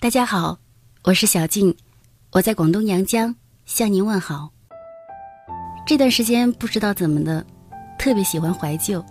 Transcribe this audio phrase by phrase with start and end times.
[0.00, 0.56] 大家好，
[1.02, 1.74] 我是小静，
[2.30, 3.34] 我在广东阳江
[3.66, 4.48] 向您问好。
[5.84, 7.44] 这段时间不知道怎么的，
[7.98, 9.04] 特别喜欢怀旧。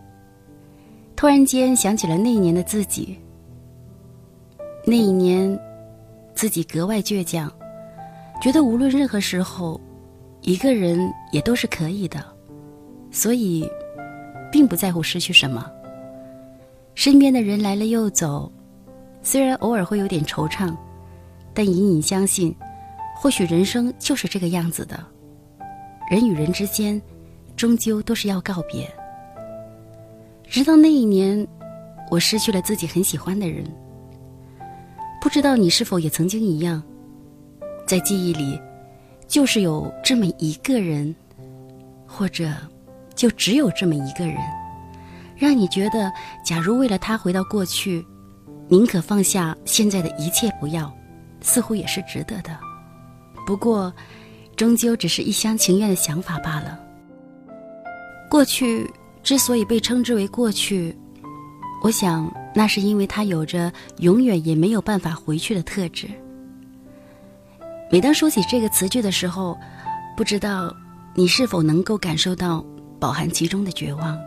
[1.14, 3.20] 突然间想起了那一年的自己，
[4.86, 5.60] 那一年
[6.34, 7.52] 自己格外倔强，
[8.42, 9.82] 觉得无论任何时候，
[10.40, 12.24] 一个人也都是可以的，
[13.12, 13.70] 所以
[14.50, 15.70] 并不在乎失去什么。
[16.96, 18.50] 身边的人来了又走，
[19.30, 20.74] 虽然偶尔会有点惆怅，
[21.54, 22.56] 但隐隐相信，
[23.14, 24.98] 或许人生就是这个样子的。
[26.10, 27.02] 人与人之间，
[27.54, 28.90] 终究都是要告别。
[30.48, 31.46] 直到那一年，
[32.10, 33.66] 我失去了自己很喜欢的人。
[35.20, 36.82] 不知道你是否也曾经一样，
[37.86, 38.58] 在记忆里，
[39.28, 41.14] 就是有这么一个人，
[42.06, 42.50] 或者
[43.14, 44.38] 就只有这么一个人。
[45.36, 46.10] 让你觉得，
[46.46, 48.06] 假如为了他回到过去，
[48.70, 50.94] 宁可放下现在的一切不要，
[51.42, 52.58] 似乎也是值得的。
[53.46, 53.94] 不过，
[54.56, 56.78] 终究只是一厢情愿的想法罢了。
[58.30, 58.90] 过去
[59.24, 60.94] 之所以被称之为过去，
[61.82, 66.08] 我想那是因为它有着永远也没有办法回去的特质。
[67.90, 69.58] 每当说起这个词句的时候，
[70.18, 70.76] 不知道
[71.16, 72.66] 你是否能够感受到
[73.00, 74.20] 饱含其中的绝望。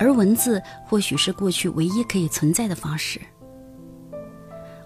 [0.00, 3.20] 而文字或许是过去唯一可以存在的方式。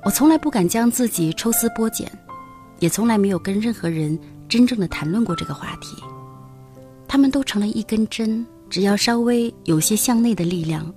[0.02, 2.10] 我从来不敢将自己抽丝剥茧，
[2.80, 5.96] 也从来没有跟任何人真正的谈论过这个话题。
[7.06, 10.92] 他们都成了一根针，只要稍微有些向内的力量，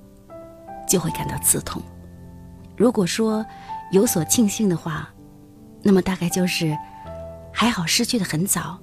[0.89, 1.79] 就会感到刺痛。
[2.75, 3.45] 如果说
[3.91, 5.07] 有所庆幸的话，
[5.83, 6.75] 那么大概就是
[7.53, 8.79] 还好失去的很早，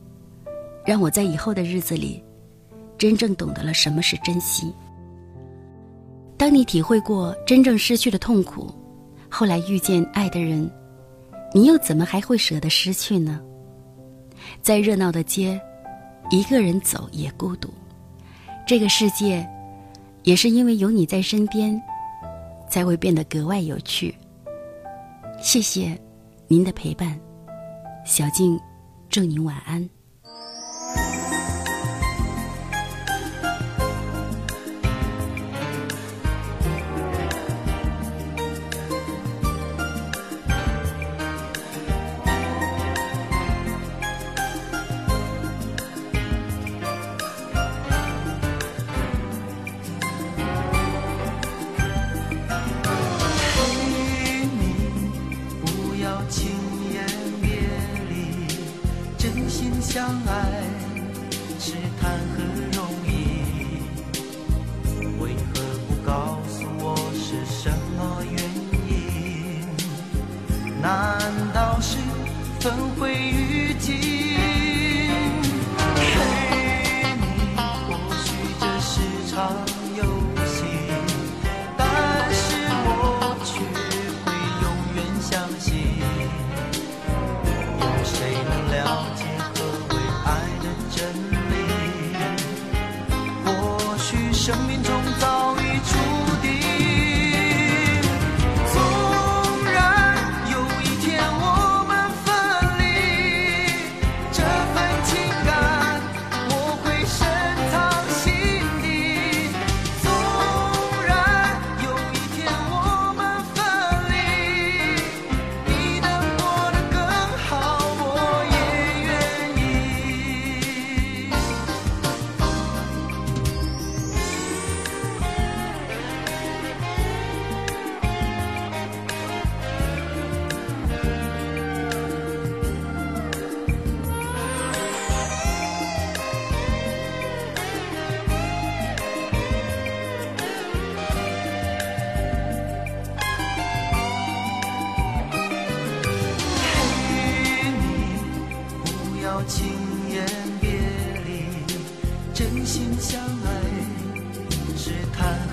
[0.86, 2.22] 让我在以后的日子里
[2.96, 4.72] 真正懂得了什么是珍惜。
[6.36, 8.72] 当你体会过真正失去的痛苦，
[9.28, 10.70] 后来遇见爱的人，
[11.54, 13.40] 你又怎么还会舍得失去呢？
[14.60, 15.60] 在热闹的街，
[16.30, 17.68] 一个人走也孤独。
[18.66, 19.48] 这个世界，
[20.24, 21.80] 也是因为有你在身边，
[22.68, 24.14] 才会变得格外有趣。
[25.40, 25.98] 谢谢
[26.48, 27.18] 您的陪伴，
[28.04, 28.58] 小静，
[29.08, 29.88] 祝您晚安。
[59.86, 60.64] 相爱
[61.60, 63.12] 是谈何容易？
[65.20, 68.34] 为何不告诉我是什么原
[68.88, 69.68] 因？
[70.80, 71.20] 难
[71.52, 71.98] 道是
[72.60, 74.23] 分会雨季？
[94.44, 96.33] 生命中早已注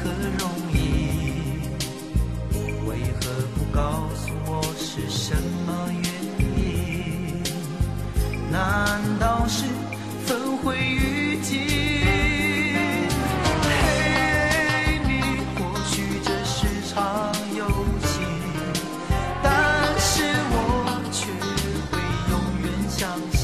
[0.03, 0.09] 可
[0.39, 0.81] 容易，
[2.87, 2.89] 为
[3.19, 3.21] 何
[3.55, 5.35] 不告诉我是什
[5.67, 6.03] 么原
[6.39, 7.43] 因？
[8.51, 9.65] 难道是
[10.25, 11.49] 分灰雨季？
[13.61, 15.09] 嘿，你，
[15.55, 15.93] 或许
[16.23, 17.63] 这是场游
[18.01, 18.19] 戏，
[19.43, 19.47] 但
[19.99, 20.55] 是我
[21.11, 21.31] 却
[21.91, 21.93] 会
[22.31, 22.33] 永
[22.63, 22.99] 远相
[23.37, 23.40] 信。